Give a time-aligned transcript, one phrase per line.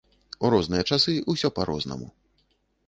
[0.47, 2.13] У розныя часы ўсё па-рознаму.